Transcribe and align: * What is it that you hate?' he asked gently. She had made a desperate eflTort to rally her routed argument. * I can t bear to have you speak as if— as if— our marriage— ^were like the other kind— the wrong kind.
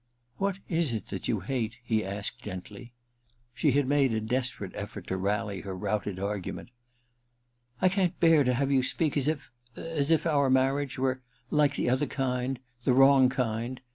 * 0.23 0.37
What 0.43 0.57
is 0.67 0.93
it 0.93 1.05
that 1.09 1.27
you 1.27 1.41
hate?' 1.41 1.77
he 1.83 2.03
asked 2.03 2.41
gently. 2.41 2.91
She 3.53 3.73
had 3.73 3.87
made 3.87 4.11
a 4.15 4.19
desperate 4.19 4.73
eflTort 4.73 5.05
to 5.05 5.15
rally 5.15 5.61
her 5.61 5.77
routed 5.77 6.17
argument. 6.19 6.69
* 7.27 7.81
I 7.83 7.87
can 7.87 8.09
t 8.09 8.15
bear 8.19 8.43
to 8.43 8.55
have 8.55 8.71
you 8.71 8.81
speak 8.81 9.15
as 9.15 9.27
if— 9.27 9.51
as 9.75 10.09
if— 10.09 10.25
our 10.25 10.49
marriage— 10.49 10.95
^were 10.97 11.19
like 11.51 11.75
the 11.75 11.87
other 11.87 12.07
kind— 12.07 12.59
the 12.83 12.93
wrong 12.93 13.29
kind. 13.29 13.79